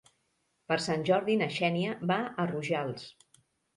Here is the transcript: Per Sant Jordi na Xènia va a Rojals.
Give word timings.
Per 0.71 0.77
Sant 0.85 1.03
Jordi 1.09 1.35
na 1.41 1.49
Xènia 1.57 1.93
va 2.13 2.19
a 2.25 2.47
Rojals. 2.55 3.09